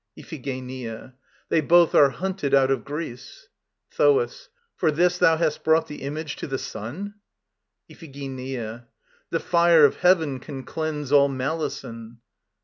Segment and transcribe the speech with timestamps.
[0.17, 1.13] IPHIGENIA
[1.49, 3.49] They both are hunted out of Greece.
[3.95, 4.49] THOAS.
[4.75, 7.13] For this thou has brought the Image to the sun?
[7.87, 8.87] IPHIGENIA.
[9.29, 12.17] The fire of heaven can cleanse all malison.